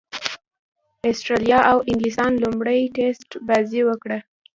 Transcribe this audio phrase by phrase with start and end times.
[1.09, 4.17] اسټراليا او انګليستان لومړۍ ټېسټ بازي وکړه.